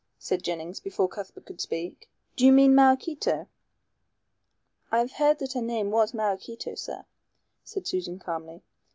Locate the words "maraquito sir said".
6.11-7.85